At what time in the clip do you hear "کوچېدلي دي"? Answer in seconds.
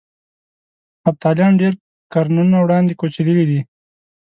2.99-3.59